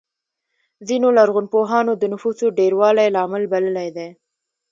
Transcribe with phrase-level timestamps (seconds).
[0.87, 4.09] ځینو لرغونپوهانو د نفوسو ډېروالی لامل بللی دی